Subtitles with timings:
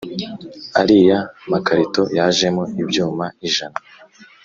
[0.81, 1.19] ariya
[1.51, 3.77] makarito yajemo ibyuma ijana